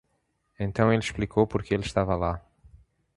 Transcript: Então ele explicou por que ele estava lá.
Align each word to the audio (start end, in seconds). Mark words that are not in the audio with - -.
Então 0.59 0.91
ele 0.91 1.03
explicou 1.03 1.45
por 1.45 1.61
que 1.61 1.75
ele 1.75 1.83
estava 1.85 2.15
lá. 2.15 2.43